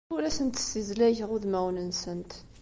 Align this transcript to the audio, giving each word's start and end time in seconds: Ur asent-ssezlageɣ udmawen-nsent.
Ur 0.13 0.21
asent-ssezlageɣ 0.25 1.29
udmawen-nsent. 1.35 2.31